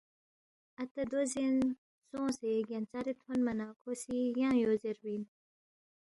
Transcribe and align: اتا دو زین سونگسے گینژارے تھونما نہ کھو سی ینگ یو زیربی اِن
اتا 0.81 1.01
دو 1.11 1.19
زین 1.33 1.55
سونگسے 2.09 2.51
گینژارے 2.69 3.13
تھونما 3.21 3.53
نہ 3.59 3.67
کھو 3.79 3.91
سی 4.01 4.17
ینگ 4.39 4.57
یو 4.63 4.71
زیربی 4.81 5.11
اِن 5.15 5.23